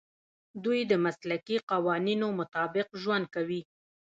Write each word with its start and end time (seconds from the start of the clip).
دوی 0.63 0.79
د 0.91 0.93
مسلکي 1.05 1.57
قوانینو 1.71 2.27
مطابق 2.39 2.87
ژوند 3.01 3.25
کوي. 3.35 3.61